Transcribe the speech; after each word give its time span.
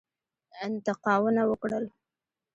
انتقاونه 0.65 1.41
وکړل. 1.47 1.85